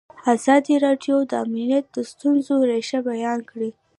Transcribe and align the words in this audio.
ازادي 0.33 0.75
راډیو 0.85 1.17
د 1.29 1.31
امنیت 1.45 1.85
د 1.95 1.97
ستونزو 2.11 2.55
رېښه 2.69 2.99
بیان 3.09 3.39
کړې. 3.49 3.69